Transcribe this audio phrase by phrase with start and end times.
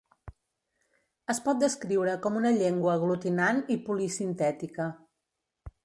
[1.33, 4.93] Es pot descriure com una llengua aglutinant i polisintètica.